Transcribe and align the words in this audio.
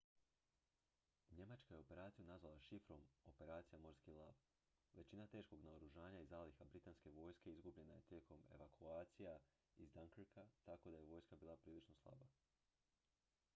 "njemačka 1.31 1.73
je 1.73 1.79
operaciju 1.79 2.25
nazvala 2.27 2.61
šifrom 2.67 3.03
"operacija 3.25 3.79
morski 3.79 4.11
lav"". 4.11 4.33
većina 4.93 5.27
teškog 5.27 5.61
naoružanja 5.63 6.19
i 6.19 6.25
zaliha 6.25 6.65
britanske 6.65 7.09
vojske 7.11 7.51
izgubljena 7.51 7.93
je 7.93 8.01
tijekom 8.07 8.45
evakucija 8.53 9.39
iz 9.77 9.91
dunkirka 9.91 10.47
tako 10.63 10.91
da 10.91 10.97
je 10.97 11.05
vojska 11.13 11.35
bila 11.35 11.57
prilično 11.57 11.95
slaba. 12.01 12.27